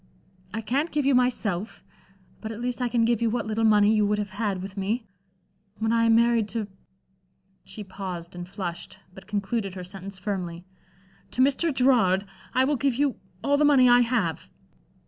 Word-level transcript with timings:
I 0.51 0.61
can't 0.61 0.89
give 0.89 1.05
you 1.05 1.13
myself, 1.13 1.83
but 2.41 2.51
at 2.51 2.59
least 2.59 2.81
I 2.81 2.87
can 2.89 3.05
give 3.05 3.21
you 3.21 3.29
what 3.29 3.45
little 3.45 3.63
money 3.63 3.93
you 3.93 4.03
would 4.07 4.17
have 4.17 4.31
had 4.31 4.59
with 4.59 4.75
me. 4.75 5.05
When 5.77 5.93
I 5.93 6.05
am 6.05 6.15
married 6.15 6.49
to" 6.49 6.67
she 7.63 7.83
paused 7.83 8.33
and 8.35 8.49
flushed, 8.49 8.97
but 9.13 9.27
concluded 9.27 9.75
her 9.75 9.83
sentence 9.83 10.17
firmly 10.17 10.65
"to 11.29 11.43
Mr. 11.43 11.71
Gerard, 11.71 12.25
I 12.55 12.63
will 12.63 12.77
give 12.77 12.95
you 12.95 13.17
all 13.43 13.57
the 13.57 13.63
money 13.63 13.87
I 13.87 13.99
have." 13.99 14.49